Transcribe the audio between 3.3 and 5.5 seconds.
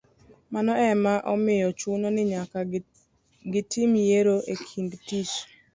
gitim yiero e kind tich